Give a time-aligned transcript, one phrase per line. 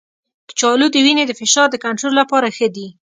[0.49, 2.87] کچالو د وینې د فشار د کنټرول لپاره ښه دی.